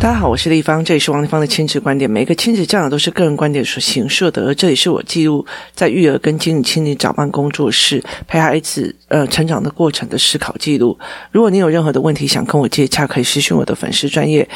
[0.00, 2.10] 大家好，我是丽芳，这里是王丽芳的亲子观点。
[2.10, 10.98] 每个亲子教养都是个人观点所形设的，而这里是我记录在育儿跟经理亲子早班工作室陪孩子呃成长的过程的思考记录。
[11.30, 14.48] 如果你有任何的问题想跟我接洽，可以私讯我的粉丝专业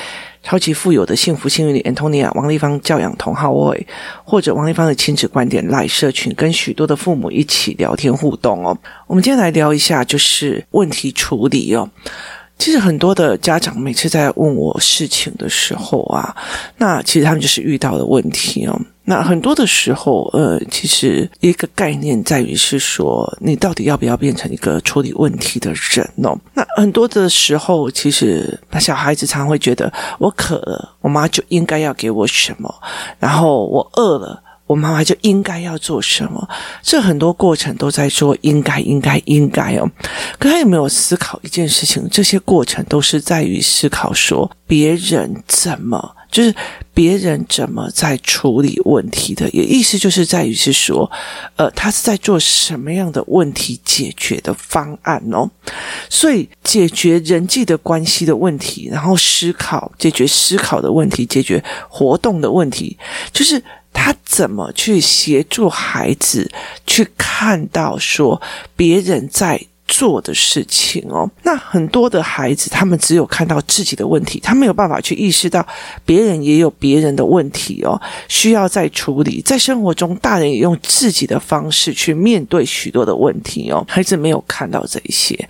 [0.43, 3.87] 超级富有的幸福幸运里 Antonia 王丽芳教养同好位，
[4.25, 8.75] 或者王丽芳的亲子观点来社群，跟许多的父母一起聊天互动哦。
[9.07, 11.91] 我们今天来聊一下，就是问题处理哦。
[12.59, 16.35] 其实很多的家长每次在问我事情的时候啊，
[16.79, 18.81] 那其实他们就是遇到的问题哦。
[19.07, 26.35] 那很多的时候，呃，其实一个概念在于是说，你到底要不要变成一个处理问题的人哦？
[26.55, 32.75] 那很多的时候，其实那小孩子常常会觉得，我渴了，我妈就应该要给我什么，
[33.19, 34.43] 然后我饿了。
[34.75, 36.49] 我妈妈就应该要做什么？
[36.83, 39.89] 这很多过程都在说应该、应该、应该哦。
[40.37, 42.09] 可他有没有思考一件事情？
[42.11, 46.53] 这些过程都是在于思考说别人怎么，就是
[46.93, 49.49] 别人怎么在处理问题的。
[49.51, 51.09] 也意思就是在于是说，
[51.55, 55.49] 呃，他是在做什么样的问题解决的方案哦。
[56.11, 62.99] 所以解决人际的关系的问题，然后思考解决思考的问题，解决活动的问题，
[63.33, 63.63] 就是。
[63.95, 66.51] 他怎么去协助孩子
[66.87, 68.43] 去看到说
[68.77, 71.31] 别人在做的事情哦？
[71.43, 75.65] 那很多的孩子，他们只有看到自己的问题，他没有办法去意识到
[76.05, 79.43] 别人也有别人的问题哦，需要再处理。
[79.43, 85.49] 在生活中，大人也用自己的方式去面对许多的问题哦，孩子没有看到这一些。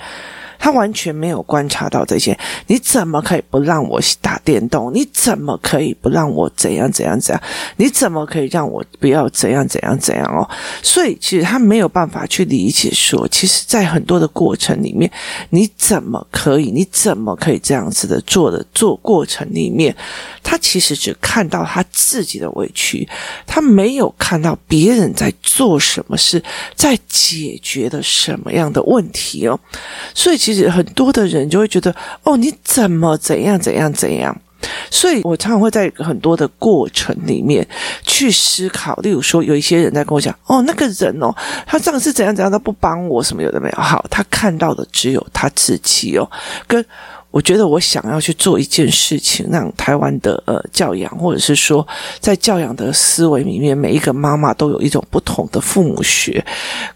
[0.64, 2.34] 他完全没有观察到这些，
[2.68, 4.90] 你怎么可以不让我打电动？
[4.94, 7.42] 你怎么可以不让我怎样怎样怎样？
[7.76, 10.48] 你怎么可以让我不要怎样怎样怎样哦？
[10.82, 15.10] 所以其实他没有办法去理解说，其实，在很多的过程里面，
[15.50, 16.70] 你怎么可以？
[16.70, 19.94] 你怎么可以这样子的做的做过程里面，
[20.42, 23.06] 他其实只看到他自己的委屈，
[23.46, 26.42] 他没有看到别人在做什么事，
[26.74, 29.60] 在解决的什么样的问题哦。
[30.14, 30.53] 所以其实。
[30.68, 34.36] 很多的人就会觉得，哦，你怎么怎样怎样怎样？
[34.90, 37.66] 所以我常常会在很多的过程里面
[38.02, 38.96] 去思考。
[38.96, 41.34] 例如说，有一些人在跟我讲，哦，那个人哦，
[41.66, 43.82] 他上次怎样怎样，他不帮我什么有的没有。
[43.82, 46.30] 好，他看到的只有他自己哦，
[46.66, 46.84] 跟。
[47.34, 51.84] 我觉得我想要去做一件事情，让台湾的呃教养，或者是说
[52.20, 56.45] 在教养的思维里面，每一个妈妈都有一种不同的父母学，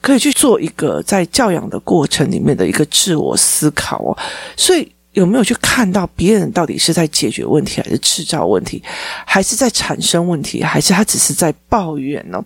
[0.01, 4.17] 可以去做一个在教养的过程里面的一个自我思考哦，
[4.57, 4.89] 所以。
[5.13, 8.81] 有没有去看到别人到底是在解决问题，还是制造问题，
[9.25, 12.45] 还是在产生问题，还是他只是在抱怨呢？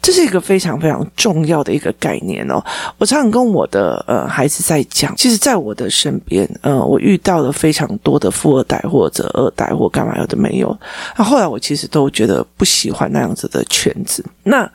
[0.00, 2.62] 这是一个非常非常重要的一个概念哦。
[2.98, 10.78] 我常常跟我的呃孩子在讲，其实，在我的身边，呃，我遇到了非常多的富二代或者二代或干嘛有的没有。
[11.16, 14.24] 那后来我其实都觉得不喜欢那样子的圈子。
[14.44, 14.70] 那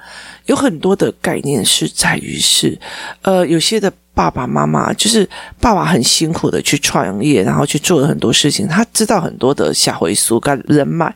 [0.47, 2.77] 有很多的概念是在于是，
[3.21, 3.93] 呃，有些的。
[4.19, 5.25] 爸爸妈妈就是
[5.61, 11.15] 爸爸很辛苦的去创业，然后去做了很多事情，他知道很多的下回书跟人脉。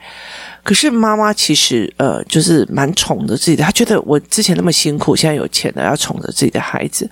[0.63, 3.63] 可是妈妈其实呃，就是蛮宠着自己的。
[3.63, 7.09] 她觉得我之前那么辛苦，现在有钱了，要宠着自己的孩子。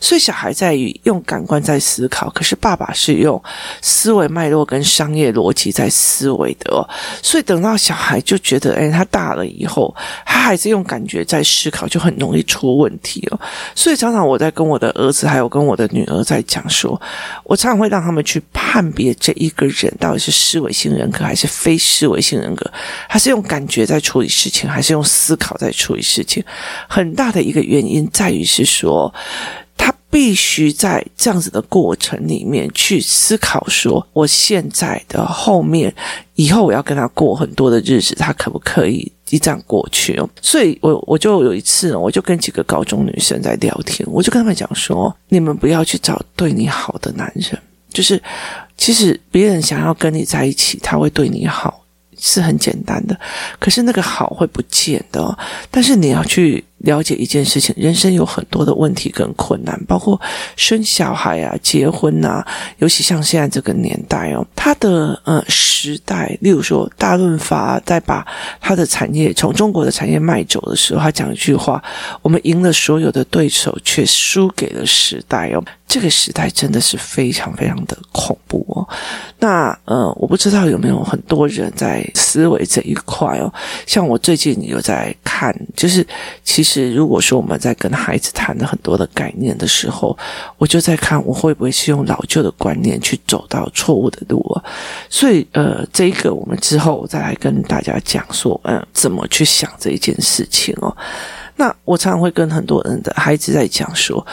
[0.00, 3.42] 所以小孩在于用感官在思考，可是爸爸是用
[3.80, 6.88] 思维脉络跟商业逻辑在思维的哦。
[7.20, 9.92] 所以等到小孩就觉得，哎，他大了以后，
[10.24, 13.40] 他还是用感觉在思考，就很容易出问题哦。
[13.74, 17.00] 所以常常我在跟我的儿子还有跟我的女儿在讲说，
[17.42, 22.70] 我常常会让他们去判别这一个人到底是思维性人格还是非思维性人格。
[23.08, 26.42] 他是用感觉在处理事情，还是用思考在处理事情？
[26.88, 29.12] 很大的一个原因在于是说，
[29.76, 35.94] 他必须在这样子的过程里面去思考：说我现在的后面，
[36.34, 40.28] 以后我要跟他过很多的日子，他可不可以一这样过去哦？
[40.40, 47.58] 所以我我就有一次，我就跟几个高中女生在聊天，我就跟他们讲说：你们不要去找对你好的男人，
[47.90, 48.22] 就是
[48.76, 51.81] 其实别人想要跟你在一起，他会对你好。
[52.24, 53.18] 是很简单的，
[53.58, 55.36] 可是那个好会不见的。
[55.72, 60.20] 但是你要去了解一件事情，人生有很多的问题跟困难，包括
[60.56, 62.46] 生小孩啊、结婚啊，
[62.78, 68.26] 尤其像现在这个年代哦，它的呃时代，例如说大润发在把
[68.60, 71.82] 它的产业从中国的产业卖走的时候，他讲一句话：
[72.20, 75.62] 我们赢了所有的对手，却输给了时代哦。
[75.86, 78.88] 这个时代真的是非常非常的恐怖哦。
[79.38, 83.52] 那呃，我不知道有没有很多人在思维这一块哦。
[83.86, 86.06] 像我最近有在看，就是
[86.42, 86.71] 其实。
[86.72, 90.16] 是如果说我们在跟孩子谈了很多的概念的时候，
[90.56, 94.64] 我就在看我会不会是用老旧的观念去走到错误的路啊。
[95.10, 100.96] 所以呃，这一个我们之后再来跟大家讲说，嗯，怎么去想这一件事情哦。
[101.54, 104.26] 那我常常会跟很多人的孩子在讲说，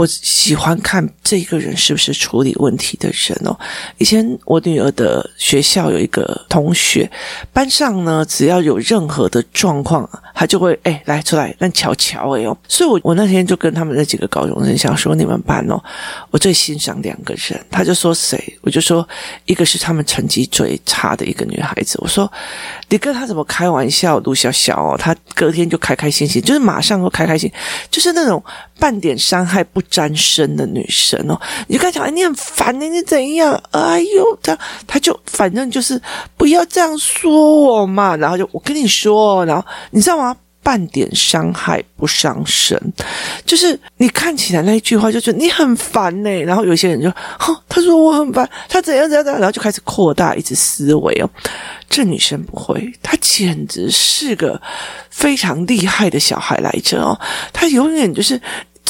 [0.00, 3.54] 我喜欢看这个人是不是处理问题的人哦。
[3.98, 7.10] 以前我女儿的学校有一个同学，
[7.52, 12.56] 班上呢，只要有任何的状况，他就会哎来出来让瞧瞧哎哦。
[12.66, 15.78] 所以我我那天就跟他们那几个高中生想说，你们班哦，
[16.30, 17.62] 我最欣赏两个人。
[17.70, 18.42] 他就说谁？
[18.62, 19.06] 我就说
[19.44, 21.98] 一个是他们成绩最差的一个女孩子。
[22.00, 22.30] 我说
[22.88, 24.18] 你跟他怎么开玩笑？
[24.20, 27.52] 卢小小哦，他隔天就开开心心，就是马上就开开心，
[27.90, 28.42] 就是那种
[28.78, 33.60] 半点伤害不沾身的女生哦，你就跟他讲，哎，你很烦，你怎样？
[33.72, 34.56] 哎呦，他
[34.86, 36.00] 他就反正就是
[36.36, 40.36] 不要这样说我嘛，然后就我跟你说，然后你知道吗？
[40.62, 42.78] 半点伤害不伤身，
[43.46, 51.30] 就是你看起来那一句话就是你很烦呢，然后有些人就，哼，他说我很烦，他怎样怎样怎样，然后就开始扩大一直思维哦。
[51.88, 54.60] 这女生不会，她简直是个
[55.08, 57.18] 非常厉害的小孩来着哦，
[57.54, 58.38] 她永远就是。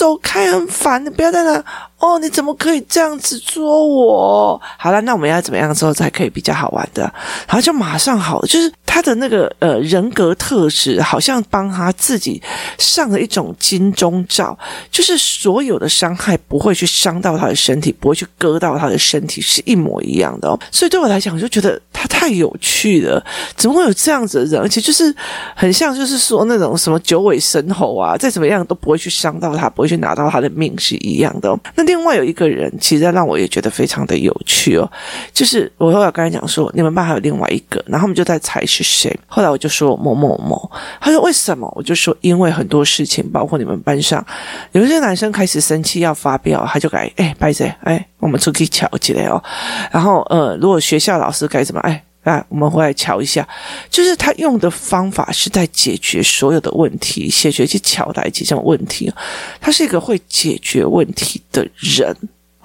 [0.00, 1.62] 走开，很烦，你不要在那
[2.00, 2.19] 哦！
[2.19, 4.61] 你怎么可以这样子捉我？
[4.79, 7.02] 好了，那我们要怎么样之后才可以比较好玩的？
[7.47, 12.43] 然后就马上好，就是他的那个呃人格特质，好像帮他自己
[12.79, 14.58] 上了一种金钟罩，
[14.91, 20.58] 就是所有的伤害不会去伤到他的身体，不会去割到他的身体，是一模一样的。
[20.73, 23.23] 所以对我来讲，我就觉得他太有趣了，
[23.56, 24.62] 怎么会有这样子的人？
[24.62, 25.14] 而且就是
[25.55, 29.91] 很像，就是说那种什么九尾神猴啊，再怎么样都不会去伤到他，不会。
[29.91, 31.58] 去拿到他的命是一样的。
[31.75, 34.89] 那另外有一个人，其实让我也觉得非常的有趣哦。
[35.33, 39.13] 就是我后来跟他讲说，你们班还有另外一个，然后我们就在猜是谁。
[39.27, 40.71] 后来我就说某某某，
[41.01, 41.69] 他说为什么？
[41.75, 44.25] 我就说因为很多事情，包括你们班上
[44.71, 47.75] 有些男生开始生气要发飙，他就改哎，拜谁？
[47.83, 49.43] 哎，我们出去瞧起来哦。
[49.91, 52.01] 然后呃，如果学校老师该怎么哎？
[52.31, 53.47] 啊，我们回来瞧一下，
[53.91, 59.12] 就是他用的方法是在解决所有的问题，解决去瞧来几种问题。
[59.61, 62.17] 他是一个会解决问题的人，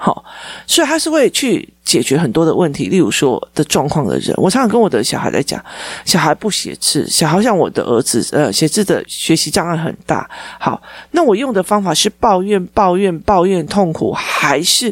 [0.06, 0.24] 好，
[0.68, 1.68] 所以他是会去。
[1.86, 5.64] 解决很多的问题，例如说的状况的人，我常常跟我的小孩在讲，
[6.04, 10.28] 小孩不写字，小孩像我的儿子，呃，写字的学习障碍很大。
[10.60, 10.82] 好，
[11.12, 14.92] 那我用的方法是抱怨、抱怨、抱怨，痛苦，还是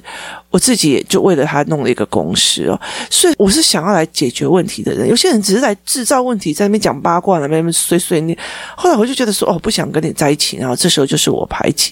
[0.51, 2.79] 我自己就为了他弄了一个公式哦？
[3.09, 5.09] 所以我是想要来解决问题的人。
[5.09, 8.37] 有些人只是来制造问题，在那边讲八卦，那边碎碎念。
[8.77, 11.91] 后来我就觉得说，哦，不想跟你在一起，然后这时候就是我排挤。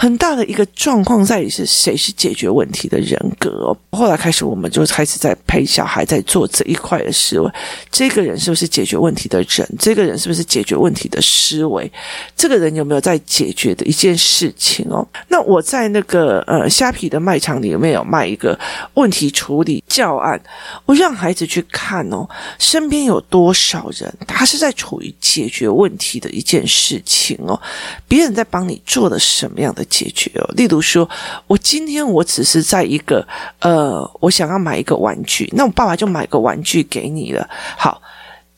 [0.00, 3.76] 很大的一个状况在于是谁是解决问题的人格哦。
[3.90, 7.52] 后来开始，我们就开始在陪小孩在做这一块的思维。
[7.90, 9.68] 这个人是不是解决问题的人？
[9.78, 11.92] 这个人是不是解决问题的思维？
[12.34, 15.06] 这个人有没有在解决的一件事情哦？
[15.28, 18.58] 那我在那个呃虾皮的卖场里面有卖一个
[18.94, 20.40] 问题处理教案，
[20.86, 22.26] 我让孩子去看哦，
[22.58, 27.60] 身边有多少人他是在处于解决问题的一件事情哦？
[28.08, 29.84] 别人在帮你做了什么样的？
[29.90, 31.06] 解决哦，例如说，
[31.46, 33.26] 我今天我只是在一个
[33.58, 37.46] 呃，我想要买一个玩具，那我爸爸就买个玩具给你了。
[37.76, 38.00] 好，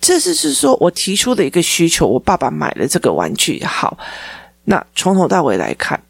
[0.01, 3.65] 这是是说我提出的一个需求，我爸爸买了这个玩具。
[3.65, 3.99] 好，
[4.65, 6.01] 那从头到尾来看，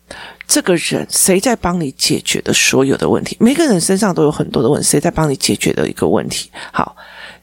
[0.47, 3.37] 这个人谁在帮你解决的所有的问题？
[3.41, 6.51] 每个人身上都有很多的问题，谁在帮你解决的一个问题？
[6.73, 6.95] 好，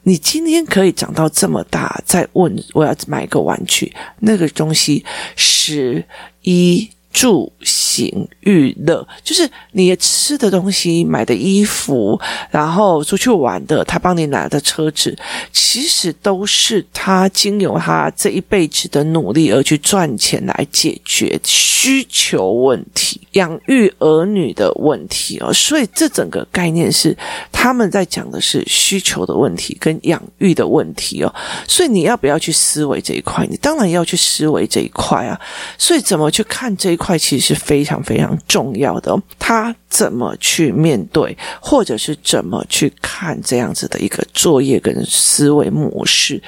[0.04, 6.04] 你今天可以长到这么大，再问我要买一个玩具，那个东西十
[6.42, 6.90] 一。
[7.12, 12.18] 住行娱乐，就是你吃的东西、买的衣服，
[12.50, 15.16] 然后出去玩的，他帮你拿的车子，
[15.52, 25.52] 其实都是他经由他这一辈子的努力而去赚钱来解决需求问题、养育儿女的问题哦。
[25.52, 27.16] 所以这整个概念是
[27.50, 31.34] 他们在讲的是需求的问题跟养育的问题哦。
[31.66, 33.46] 所以你要不要去思维这一块？
[33.50, 35.38] 你当然要去思维这一块啊。
[35.76, 37.18] 所以怎么去看这一块？
[37.18, 46.40] 其实是非常非常重要的，他怎么去面对，或者是怎么去看这样子的一个作业跟思维模式？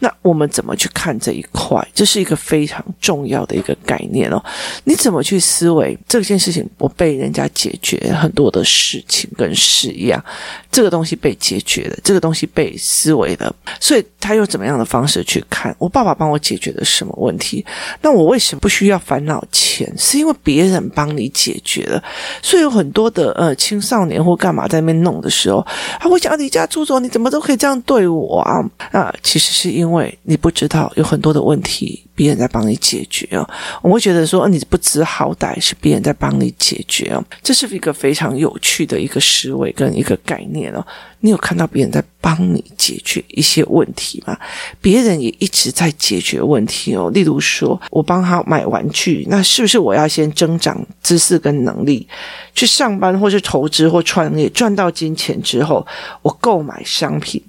[0.00, 1.80] 那我们怎么去看这一块？
[1.94, 4.44] 这是一个非常重要的一个概念哦。
[4.84, 6.68] 你怎么去思维这件事情？
[6.76, 10.22] 我被人家解决很多的事情跟事一样，
[10.70, 15.74] 这个东西被解决了，这个东西被思维了，所以他用怎么样的方式去看？
[15.78, 17.64] 我爸爸帮我解决了什么问题？
[18.00, 19.92] 那我为什么不需要烦恼钱？
[19.98, 22.02] 是因为别人帮你解决了，
[22.42, 25.66] 所以有很多的呃青少年或干嘛在那边弄的时候，
[25.98, 28.60] 他会讲离家出走，你怎么都可以这样对我啊？
[28.92, 32.04] 啊，其实是因为你不知道有很多的问题。
[32.20, 33.48] 别人在帮你解决哦。
[33.80, 37.24] 我会觉得说，你不知好歹是别人在帮你解决哦。
[37.42, 40.86] 这是一个非常有趣的一个思维跟一个概念哦。
[41.20, 44.36] 你有看到别人在帮你解决一些问题吗？
[44.82, 47.10] 别人也一直在解决问题哦。
[47.14, 52.06] 例如说，我帮他买玩具，那是不是我要先增长知识跟能力，
[52.54, 55.86] 去上班或是投资或创业，赚到金钱之后，
[56.20, 57.42] 我购买商品。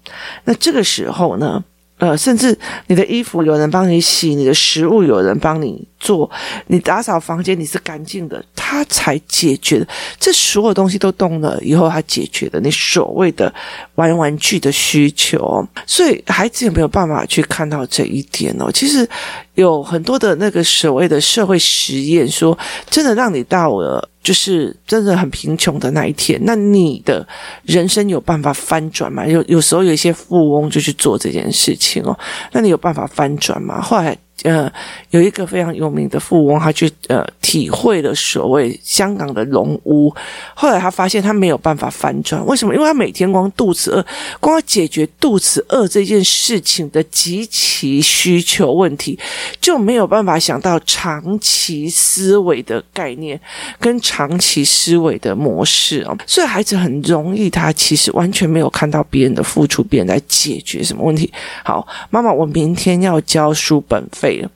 [0.46, 1.62] 那这个时候呢？
[2.02, 6.30] 呃，甚至你的衣服有人帮你洗，你的食物有人帮你做，
[6.68, 9.88] 你打扫房间你是干净的，他才解决的。
[10.20, 13.54] 这所有东西都动了以后，他解决的你所谓的
[13.96, 15.66] 玩玩具的需求。
[15.86, 18.72] 所以孩子也没有办法去看到这一点哦。
[18.74, 19.08] 其实
[19.54, 22.58] 有很多的那个所谓的社会实验说，
[22.90, 24.10] 真的让你到了。
[24.24, 27.28] 就是真的很贫穷的那一天，那你的
[27.64, 29.26] 人生有办法翻转吗？
[29.26, 32.16] 有有时候有一些富翁就去做这件事情哦，
[32.52, 33.82] 那你有办法翻转吗？
[33.82, 34.16] 后来。
[34.44, 34.72] 呃，
[35.12, 40.10] 有一个非常有名的富翁，他去呃体会了所谓香港的龙屋。
[40.56, 42.74] 后来他发现他没有办法翻转，为什么？
[42.74, 44.06] 因为他每天光肚子饿，
[44.40, 49.20] 光要解决肚子饿这件事情的极其需求问题，
[49.60, 53.38] 就没有办法想到长期思维的概念
[53.82, 56.18] 跟长期思维的模式哦。
[56.26, 61.30] 所以孩子很容易，他其实完全没有看到别人的付出，别人来解决什么问题。
[61.66, 64.50] 好，妈妈，我明天要交书本费了。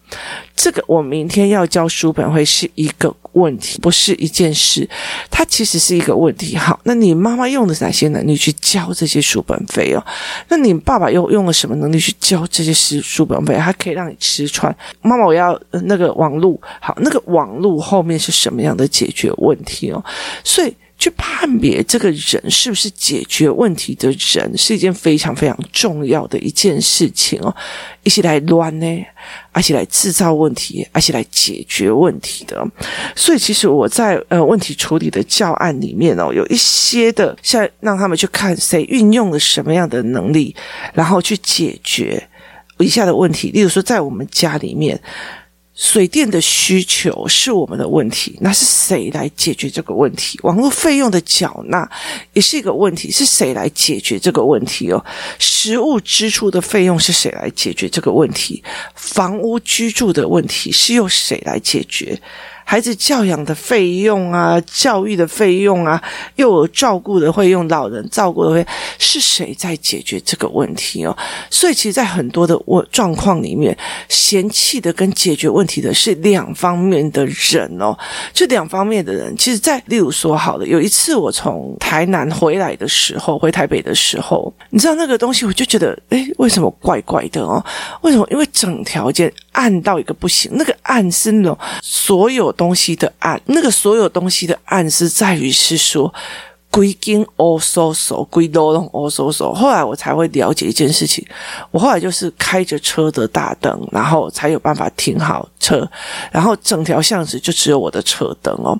[0.55, 4.89] 这个我明天要交书本会是一个问题，不是一件事，
[5.29, 6.55] 它其实是一个问题。
[6.55, 10.03] 好，那你妈妈用的是哪些能力去交这些书本费哦？
[10.47, 13.57] 那你爸爸又用了什么能力去交这些书书本费？
[13.57, 14.75] 还可以让你吃穿。
[15.01, 20.03] 妈妈，我要那个网络，好，那个网络后面是什么样的解决问题哦？
[20.43, 20.73] 所以。
[21.05, 27.55] 去判别这个人是不是解决问题的人，是一件非常非常重要的一件事情哦。
[28.01, 29.05] 一起来乱呢，
[29.51, 32.67] 而且来制造问题，而且来解决问题的。
[33.15, 40.55] 所以，其实我在呃问题处理的教案里面哦，有一些的，像让他们去看谁运用了什么样的能力，
[40.91, 42.27] 然后去解决
[42.79, 43.51] 以下的问题。
[43.51, 44.99] 例如说，在我们家里面。
[45.75, 50.39] 水电的需求是我们的问题，那是谁来解决这个问题？
[50.43, 51.89] 网络费用的缴纳
[52.31, 55.05] 也是一个问题，是谁来解决这个问题哦？
[55.37, 58.63] 食物支出的费用是谁来解决这个问题？
[58.95, 62.17] 房屋居住的问题是由谁来解决？
[62.67, 66.01] 孩子教养的费用啊，教育的费用啊，
[66.35, 68.65] 幼儿照顾的费用，老人照顾的费用，
[68.97, 71.15] 是谁在解决这个问题哦？
[71.51, 73.77] 所以，其实，在很多的我状况里面，
[74.09, 77.95] 嫌弃的跟解决问题的是两方面的人哦。
[78.33, 87.63] 这两方面的人，其实，在例如说，好了，有一次我从台南回来的时候，回台北的时候，你知道那个东西，我就觉得，诶，为什么怪怪的哦？
[88.01, 88.27] 为什么？
[88.31, 92.54] 因为整条街暗到一个不行，那个暗是那种所有。
[92.55, 96.13] 东西的暗，那个所有东西的暗是在于是说，
[96.71, 99.53] 归根哦嗖嗖，归都弄哦嗖嗖。
[99.53, 101.25] 后来我才会了解一件事情，
[101.71, 105.89] 我后来就是开着车的大灯，然后才有办法停好车，
[106.31, 108.77] 然后整条巷子就只有我的车灯哦。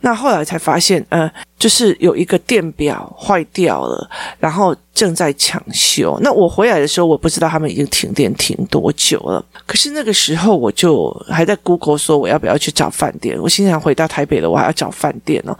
[0.00, 4.74] 那后来才发现，呃，就是有一个电表坏掉了，然后。
[4.94, 6.16] 正在抢修。
[6.22, 9.44] 那我回来的时候，我不知道他们已经停电停多久了。
[9.66, 13.36] 可是那个时候，我就还在 Google 说我要不要去找饭店。
[13.42, 15.58] 我心想回到台北了，我还要找饭店哦。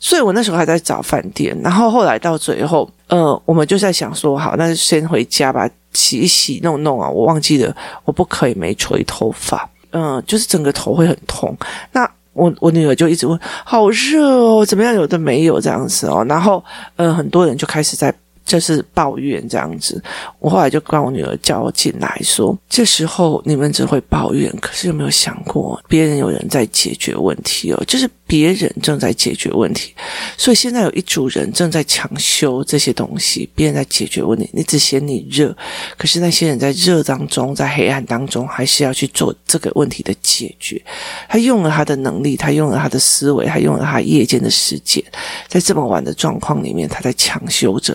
[0.00, 1.56] 所以我那时候还在找饭店。
[1.62, 7.08] 然后后来到最后，呃，我们就在想说，好，那就先回家吧，洗一洗，弄弄啊。
[7.08, 7.72] 我忘记了，
[8.04, 9.70] 我不可以没吹头发。
[9.92, 11.56] 嗯、就是整个头会很痛。
[11.92, 14.94] 那我我女儿就一直问，好热哦，怎么样？
[14.94, 16.24] 有的没有这样子哦。
[16.28, 16.62] 然后，
[16.96, 18.14] 呃，很多人就开始在。
[18.44, 20.02] 就是抱怨这样子，
[20.38, 27.82] 我后来就跟我女儿叫我进来说，这时候你们只会抱怨，可是有没有想过别人有人在解决问题哦？
[27.86, 28.08] 就是。
[28.26, 29.94] 别人正在解决问题，
[30.38, 33.48] 所以现在有一组人正在抢修这些东西。
[33.54, 35.54] 别人在解决问题，你只嫌你热，
[35.98, 40.82] 可是那些人在热当中，在黑暗当中，还是要去做这个问题的解决。
[41.28, 45.04] 他用了他的能力，他用了他的思维，他用了他夜间的时间，
[45.46, 47.94] 在这么晚的状况里面，他在抢修着。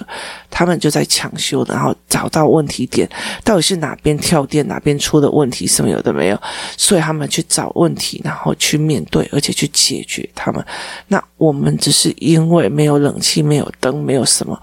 [0.50, 3.08] 他们就在抢修，然后找到问题点，
[3.44, 6.42] 到底是哪边跳电，哪边出的问题，什么有的没有。
[6.78, 10.28] 所以他们去找问题，然后去面对，而且去解决。
[10.36, 10.66] 他们，
[11.08, 14.60] 那我们只是因为没有冷气、没有灯、没有什么，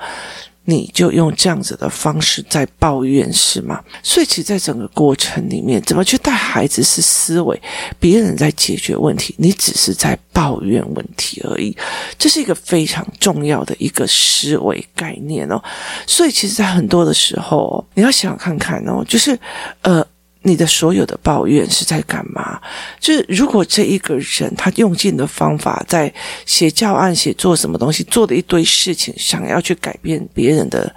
[0.69, 3.83] 你就用这样子的方式在抱怨是吗？
[4.03, 7.59] 所以，其实在整个过程里面，怎么去带孩子是思维，
[7.99, 11.75] 别人在解决问题，你只是在抱怨问题而已。
[12.19, 15.63] 这是一个非常重要的一个思维概念哦。
[16.07, 19.39] 所以，其实，在很多的时候，你要想看看哦，就是
[19.83, 20.07] 呃。
[20.47, 22.61] 你的所有的抱怨是在干嘛？
[23.01, 26.13] 就是如果这一个人他用尽的方法在
[26.47, 30.95] 写教案、写做什么东西，做的一堆事情，想要去改变别人的，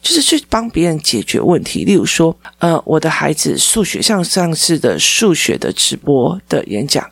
[0.00, 1.84] 就是去帮别人解决问题。
[1.84, 7.04] 例如说，呃，我的孩子数学，像上次的数学的直播的演讲，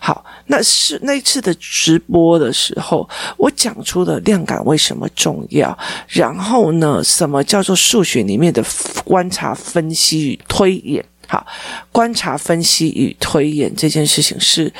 [0.00, 0.24] 好。
[0.48, 5.76] 那是那次的直播的时候，我讲出了量感为什么重要，
[6.06, 8.64] 然后呢，什么叫做数学里面的
[9.04, 11.04] 观察、分析与推演？
[11.26, 11.46] 好，
[11.92, 14.72] 观察、分析与推演这件事情是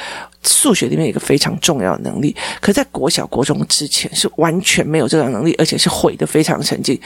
[0.43, 2.35] 数学里面一个非常重要的能力。
[2.61, 6.99] 可在国小、国中之前是完全没有这个能力，而且是毁得非常沉静。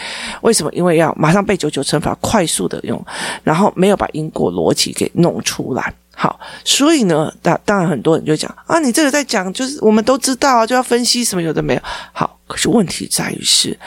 [0.42, 0.70] 为什么？
[0.72, 3.02] 因为要马上背九九乘法，快速的用，
[3.42, 5.92] 然后没有把因果逻辑给弄出来。
[6.14, 11.80] 好，所以呢，当当然很多人就讲啊，你这个在讲，就是我们都知道啊，就要分析什么有的没有。
[12.12, 13.78] 好，可是问题在于是，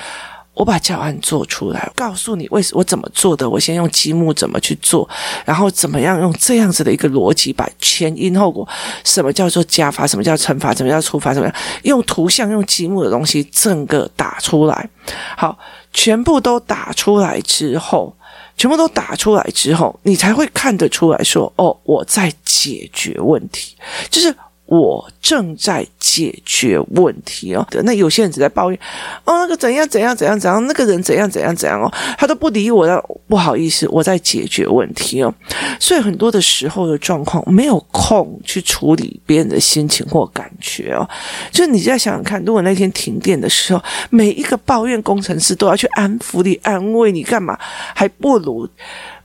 [0.53, 5.09] 我把教案做出来，告诉你为什我怎么做的，我先用积木怎么去做，
[5.45, 8.67] 然后怎么样用这样子的一个逻辑把前因后果，
[9.03, 14.89] 什么叫做加法，什么叫乘法，什么叫除法，怎么样用图像用积木的东西整个打出来。
[15.35, 15.57] 好，
[15.91, 18.15] 全部都打出来之后。
[18.55, 23.75] 全部都打出来之后，你才会看得出来说：“哦，我在解决问题。”
[24.11, 24.35] 就是。
[24.65, 28.79] 我正在解决问题哦，那有些人只在抱怨
[29.25, 35.31] 哦，那个怎样怎样怎样怎样，那个人怎样怎样怎样哦，他都不理我的，不好意思，我在解决问题哦。
[35.79, 41.07] 所以很多的时候的状况，没有空去处理别人的心情或感觉哦。
[41.51, 47.59] 就你再想想看，如果那天停电的时候，每一个抱怨工程师都要去安抚你、安慰你，干嘛？
[47.93, 48.67] 还不如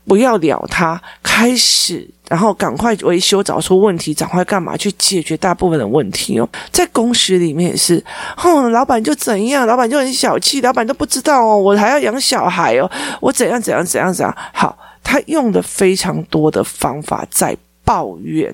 [0.05, 2.07] 不要了他，开始。
[2.29, 6.47] 然后赶快维修，找出问题，赶快干嘛去解决大部分的问题哦。
[6.71, 8.01] 在公司里面也是，
[8.37, 14.33] 哼，老板就怎样，老板就很小气，老板都不知道哦，我还要养小孩哦，我怎样怎样怎样怎样。
[14.53, 17.57] 好，他用的非常多的方法在。
[17.89, 18.53] 抱怨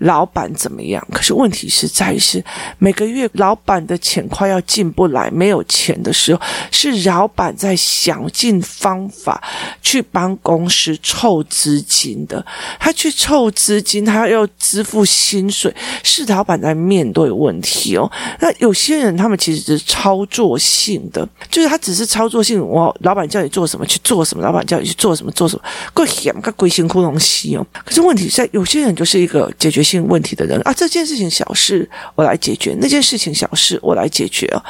[0.00, 1.02] 老板怎么样？
[1.10, 2.44] 可是问题是在于是
[2.76, 9.42] 每个月老板的钱快要进不来，没有钱的时候，是老板在想尽方法
[9.80, 12.44] 去帮公司凑资金的。
[12.78, 18.12] 他去凑资金，他要支付薪水，是老板在面对问题哦。
[18.40, 22.60] 那有些人他们其实是操作性的，就是他只是操作性。
[22.60, 25.62] 我老板叫你做什么去做什么，老板叫你去做什么做什么，
[25.94, 27.66] 够险，够鬼辛苦东西哦。
[27.82, 28.73] 可是问题在有些。
[28.74, 30.74] 这些人就是一个解决性问题的人啊！
[30.74, 34.60] 这件事情小事我来解决，那件事情小事我来解决啊！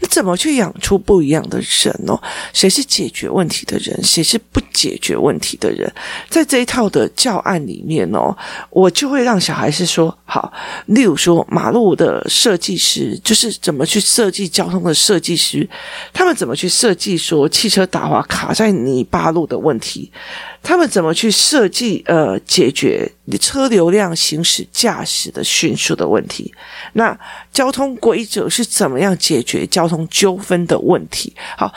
[0.00, 2.20] 你怎么去养出不一样的人呢？
[2.52, 4.02] 谁是解决问题的人？
[4.02, 5.88] 谁是不解决问题的人？
[6.28, 8.36] 在这一套的教案里面哦，
[8.70, 10.52] 我就会让小孩是说好，
[10.86, 15.68] 例如说马路的设计师，就是怎么去设计交通的设计师，
[16.12, 20.10] 他们怎么去设计说汽车打滑卡在泥巴路的问题。
[20.64, 22.02] 他们怎么去设计？
[22.06, 23.10] 呃，解决
[23.52, 26.50] 车流量行驶驾驶的迅速的问题？
[26.94, 27.16] 那
[27.52, 31.30] 交通规则是怎么样解决交通纠纷的问题？
[31.58, 31.70] 好，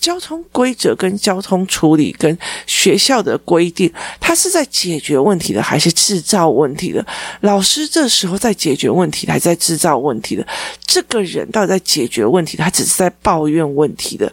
[0.00, 3.88] 交通规则跟交通处理跟学校的规定，
[4.18, 7.06] 它是在解决问题的，还是制造问题的？
[7.42, 10.44] 老师这时候在解决问题，还是在制造问题的？
[10.84, 14.32] 这个人到底在解决问题，他只是在抱怨问题的？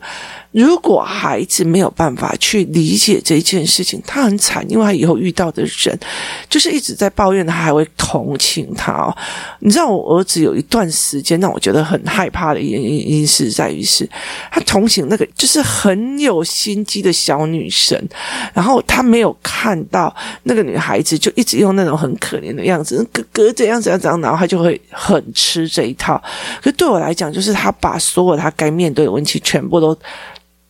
[0.52, 6.00] 如果孩子没有办法去理解这件事情，他很惨，因为他以后遇到的人
[6.50, 9.16] 就是一在抱怨，他还会同情他哦。
[9.60, 14.10] 你知道，我儿子有一段时间让我觉得很害怕的原因因是在于是，
[14.52, 18.02] 他同情那个就是很有心机的小女生，
[18.54, 26.22] 然后他没有看到那个女孩子就一直用那种很可怜的样子，哥哥怎样怎样怎样，然后他就会很吃这一套。
[26.62, 29.98] 可对我来讲，就是他把所有他该面对的问题全部都。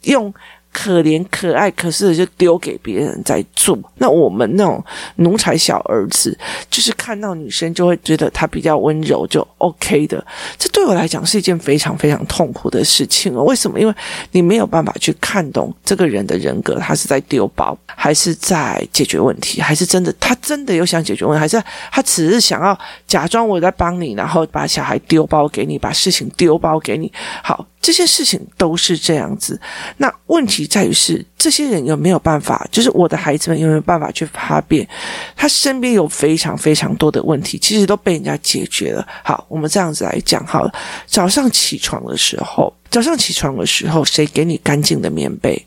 [0.04, 0.34] 用
[0.80, 3.76] 可怜、可爱、可是就丢给别人在做。
[3.96, 4.84] 那我们那种
[5.16, 6.38] 奴才小儿子，
[6.70, 10.24] 就是看到女生就会觉得她比较温柔，就 OK 的。
[10.56, 13.44] 这对我来讲是一件非常非常痛苦的事情哦。
[13.44, 13.80] 为什么？
[13.80, 13.94] 因为
[14.34, 21.60] 你没有办法去看懂这个人的人格，他是在丢包，还是在解决问题，还是真的他真的有想解决问题，还是
[21.92, 27.12] 他只是想要假装我在帮你，然后把小孩丢包给你，把事情丢包给你。
[27.42, 27.66] 好。
[27.88, 29.58] 这些事情都是这样子，
[29.96, 34.86] 那问题在于是这些人有没有办法，就是我的孩子们有没有办法去发现，
[35.38, 39.08] 他身边有非常非常多的问题，其实都被人家解决了。
[39.24, 40.74] 好，我们这样子来讲好了。
[41.06, 45.66] 早上起床的时候，早上起床的时候，谁给你干净的棉被？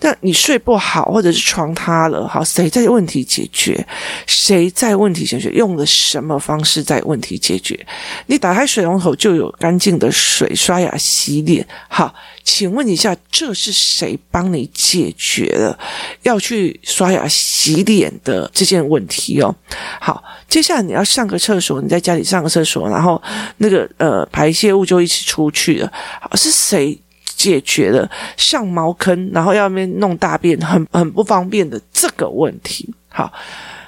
[0.00, 3.86] 那你睡不好，或者是床塌了，好，谁在问题解决？
[4.26, 5.50] 谁在问题解决？
[5.50, 7.78] 用了什么方式在问题解决？
[8.26, 12.14] 你打开水龙头就有干净的水刷牙洗脸，好，
[12.44, 15.78] 请问一下，这是谁帮你解决了
[16.22, 19.54] 要去刷牙洗脸的这件问题哦？
[20.00, 23.20] 好，接下来你要上个厕所，你在家里上个厕所，然后
[23.58, 26.98] 那个呃排泄物就一起出去了，好，是谁？
[27.36, 32.92] 解决了像茅坑，然后要面弄大便，很很不方便的这个问题。
[33.08, 33.30] 好。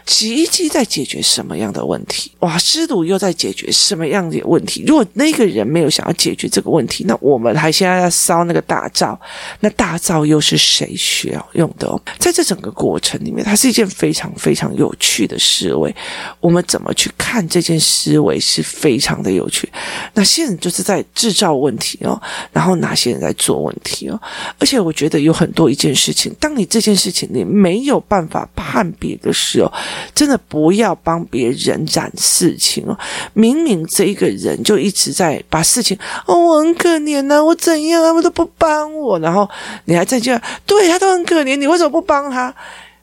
[0.08, 2.32] 洗衣机在解决什么样的问题？
[2.38, 4.82] 瓦斯炉又在解决什么样的问题？
[4.86, 9.20] 如果那个人没有想要解决这个问题，那我们还现在要烧那个大灶，
[9.60, 12.00] 那大灶又是谁需要用的哦？
[12.18, 15.94] 在这整个过程里面，它是一件非常非常有趣的思维。
[16.40, 19.70] 我们怎么去看这件思维是非常的有趣。
[20.14, 22.18] 哪些人就是在制造问题哦，
[22.50, 24.18] 然后哪些人在做问题哦？
[24.58, 29.70] 而且我觉得有很多一件事情，当你这件事情你没有办法判别的时候。
[30.14, 32.98] 真的不要帮别人染事情哦！
[33.34, 39.48] 明明这一个人就一直在把事情哦，我很可怜呐、我怎样他们都不帮我，然后
[39.84, 42.54] 你还在这，对他都很可怜，你为什么不帮他？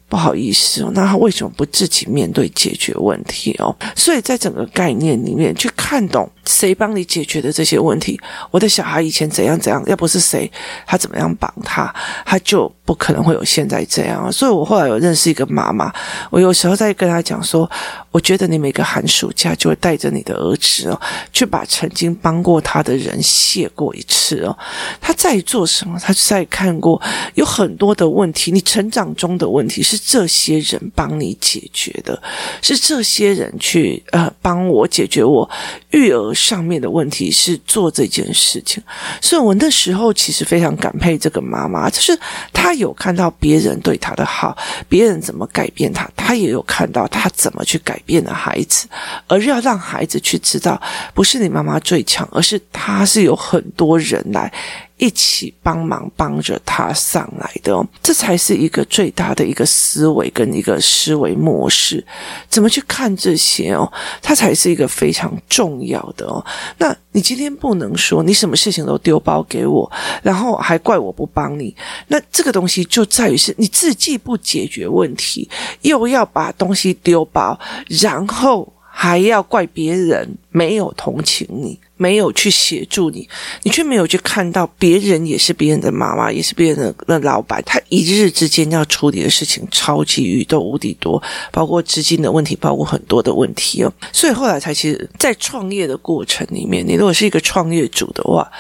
[0.08, 3.76] 不好意思哦，那他为什么不自己面对解决问题哦？
[3.96, 6.30] 所以在整个概念里面去看懂。
[6.46, 8.20] 谁帮你解决的这些问题？
[8.52, 10.52] 我的小孩以前怎样怎样，要不是谁，
[10.86, 11.94] 他怎么样帮他，
[12.26, 14.32] 他就不可能会有现在这样。
[14.32, 15.92] 所以我后来有认识一个妈妈，
[16.30, 17.70] 我有时候在跟他讲说，
[18.12, 21.02] 我觉得你每个寒暑假就会带着你的儿子哦，
[21.34, 24.56] 去把曾经帮过他的人谢过一次哦。
[25.02, 26.00] 他在做什么？
[26.00, 27.02] 他在看过
[27.34, 32.22] 有很多的问题，你成长中的问题是这些人帮你解决的，
[32.62, 35.50] 是这些人去呃帮我解决我
[35.90, 36.35] 育儿。
[36.36, 38.84] 上面的问题是做这件事情，
[39.22, 42.18] 所以我那时候其实非常感佩这个妈妈，就是
[42.52, 44.56] 她有看到别人对她的好，
[44.90, 48.88] 别人怎么改变她，她也有看到她怎么去改变了孩子，
[49.28, 50.80] 而要让孩子去知道，
[51.14, 54.52] 不是你妈妈最强，而是她是有很多人来。
[54.98, 62.04] 一起帮忙帮着他上来的哦，这才是一个最大的一个思维跟一个思维模式。
[62.50, 63.92] 怎么去看这些哦？
[64.22, 66.44] 它才是一个非常重要的哦。
[66.78, 69.92] 那你今天不能说你什么事情都丢包给我，
[70.24, 71.76] 然后还怪我不帮你。
[72.08, 75.50] 那这个东西就在于是你自己不解决问题，
[75.82, 77.60] 又要把东西丢包，
[78.02, 81.78] 然后还要怪别人没有同情你。
[81.98, 83.26] 没有去协助你，
[83.64, 87.64] 你却没有去看到别人也是别人的妈妈，也是别人的那老板。
[87.66, 93.90] 他一日之间要处理的事情超级宇宙无敌多，包括资金的问题，包括很多的问题哦。
[94.12, 98.52] 所以后来才其实，在创业的过程里面，你如果是一个创业主的话，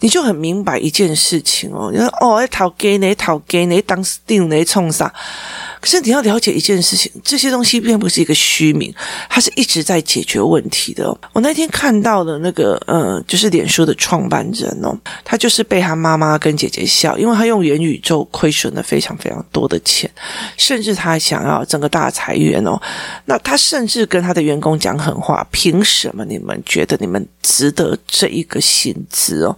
[0.00, 1.88] 你就很明白一件事情哦。
[1.90, 5.10] 你说哦，要讨给你，讨给你，当定你冲啥？
[5.80, 8.94] 可是你要了解一件事情，这些东西并不是一个虚名，
[9.30, 11.18] 它是一直在解决问题的。
[11.42, 20.10] 那天看到的那个，呃，就是脸书的创办人哦，他就是被他妈妈跟姐姐笑，因为他用元宇宙亏损了非常非常多的钱，
[20.56, 22.80] 甚至他想要整个大裁员哦。
[23.26, 29.56] 那他甚至跟他的员工讲狠话：凭什么你们觉得你们值得这一个薪资哦？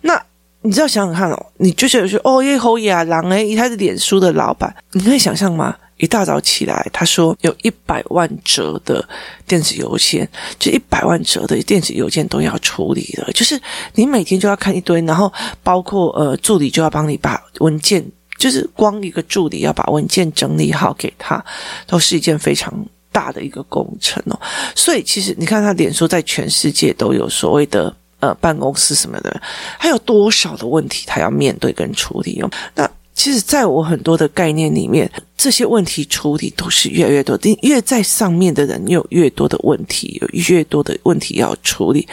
[0.00, 0.22] 那。
[0.66, 5.76] 你知道想想看哦，你就觉得说哦耶侯亚郎诶，他是脸书的老板，你可以想象吗？
[5.98, 9.08] 一大早起来，他说有一百万折的
[9.46, 13.58] 电子邮件，就一百万折的电子邮件都要处理的，就是
[13.94, 18.04] 你每天就要看一堆，然后包括呃助理就要帮你把文件，
[18.36, 21.42] 就是光一个助理要把文件整理好给他，
[21.86, 22.74] 都是一件非常
[23.12, 24.38] 大的一个工程哦。
[24.74, 27.94] 所以其实你看他脸书在全世界都有所谓的。
[28.34, 29.40] 办公室什么的，
[29.78, 32.50] 还有多少的问题他要面对跟处理哦？
[32.74, 42.06] 那其实，在我很多的概念里面，这些问题处理都是越来越多，越在上面的人有越多的问题，有越多的问题要处理。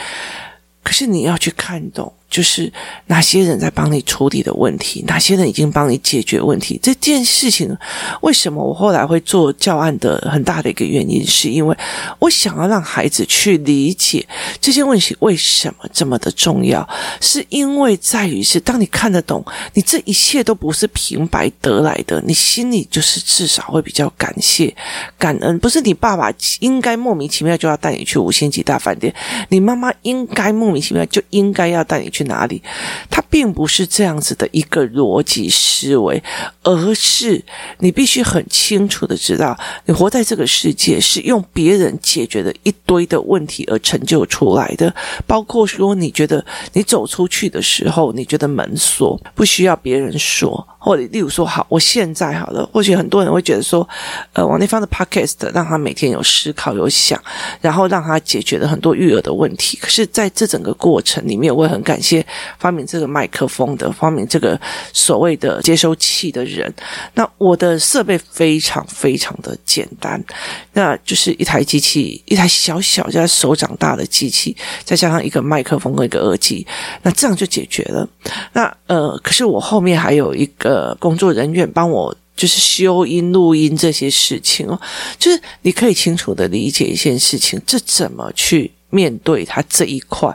[0.82, 2.12] 可是你要去看懂。
[2.34, 2.74] 就是
[3.06, 6.80] 哪些人在帮你处理的问题，哪些人已经帮你解决问题。
[6.82, 7.78] 这件事情
[8.22, 11.78] 为什么我后来会做教案的很大的一个原因，是因为
[12.18, 14.28] 我想要让孩子去理解
[14.60, 16.90] 这些问题为什么这么的重要，
[17.22, 24.76] 是因为在于是当你看得懂，你这一切都不是平白得来的，你心里就是至少会比较感谢、
[25.20, 25.60] 感恩。
[25.60, 29.14] 不是你爸爸应该莫名其妙就要带你去五星级大饭店，
[29.50, 32.23] 你妈妈应该莫名其妙就应该要带你去。
[32.24, 32.62] 哪里？
[33.10, 36.22] 它并不是这样子的一个逻辑思维，
[36.64, 37.44] 而是
[37.80, 44.94] 你必须很清楚的知道，你活在这个世界是用别人解决的一堆的问题而成就出来的。
[45.26, 53.88] 包括说，你觉得你走出去的时候，你觉得门锁不需要别人说，或者例如说，好，我现在好了，或许很多人会觉得说，
[54.34, 57.22] 呃，王丽芳的 podcast 让他每天有思考、有想，
[57.62, 59.78] 然后让他解决了很多育儿的问题。
[59.78, 62.26] 可是，在这整个过程里面，我也很感谢些
[62.60, 64.60] 发明这个麦克风的、发明这个
[64.92, 66.74] 所谓的接收器的人。
[67.14, 70.24] 那我的设备非常非常的简单，
[70.74, 76.66] 那就是一台机器，一台小小加手掌大的机器，再加上一个麦克风和一个耳机，
[77.02, 78.08] 那这样就解决了。
[78.54, 82.16] 那呃，可是我后面还有一个工作人员帮我。
[82.36, 84.82] 就是修音、录音这些事情哦，
[85.20, 88.72] 就是你可以清楚的理解一件事情，这怎么去？
[88.94, 90.32] 面对他这一块，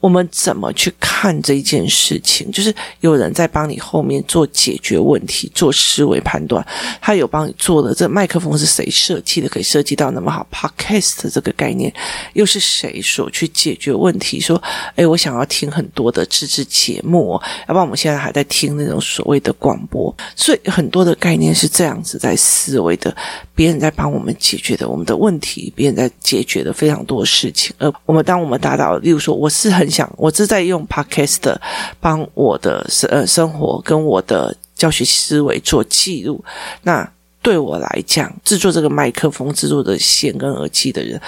[0.00, 2.50] 我们怎么去看这件事情？
[2.50, 6.66] 就是有人在帮你后面做解决问题、做思维判断。
[7.00, 9.48] 他有帮你做的，这麦克风是谁设计的？
[9.48, 11.92] 可以设计到那么好？Podcast 这个概念
[12.32, 14.40] 又是谁所去解决问题？
[14.40, 14.60] 说，
[14.96, 20.12] 哎，我想要听很多的自制节目，要不然我们现在还在听那种所谓的广播。
[20.34, 23.14] 所以很多的概念是这样子在思维的，
[23.54, 27.88] 别人在帮我们解决的我们的问题，别人在解决的非常多事情，而。
[28.06, 31.54] 我们当我们达到，例如说，我是很想，我是在用 Podcast
[32.00, 36.44] 帮我的生呃生活跟我的教学思维做记录。
[36.82, 37.08] 那
[37.42, 41.18] 对我来讲，制作这个麦克风、制作的线跟耳机的人，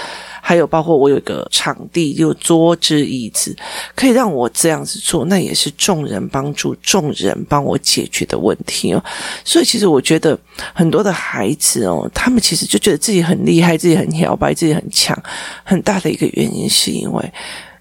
[0.43, 3.57] 还有包括我有一个场地，就桌子、椅子，
[3.95, 9.03] 可以让我这样子做，那也是众人帮助，众人帮我解决的问题哦。
[9.43, 10.39] 所以，其实我觉得
[10.75, 15.19] 很多的孩子哦，他们其实就觉得自己很厉害，自己很摇摆，自己很强。
[15.65, 17.33] 很大的一个原因是因为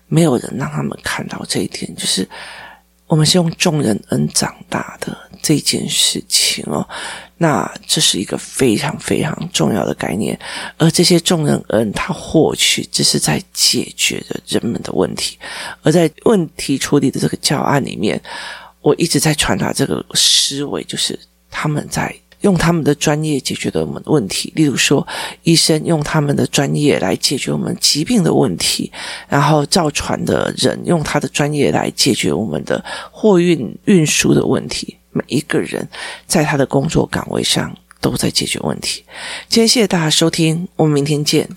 [0.08, 2.26] 没有人让他们看到这一点，就是
[3.08, 6.88] 我们是用众人恩长大的这件事情哦。
[7.42, 10.40] 那这是一个非常非常重要的概念，
[10.78, 15.40] 而这些众人恩，他获取只是在解决着人们的问题，
[15.82, 18.22] 而在问题处理的这个教案里面，
[18.82, 25.08] 我一直在传达这个思维，就是他们在用他们的专业解决的我们问题，例如说，
[25.42, 28.92] 医生用他们的专业来解决我们疾病的问题，
[29.28, 34.96] 然后造船的人用他的专业来解决我们的货运运输的问题。
[35.12, 35.88] 每一个人
[36.26, 39.04] 在他的工作岗位上都在解决问题。
[39.48, 41.48] 今天谢谢大家收听，我们明天见。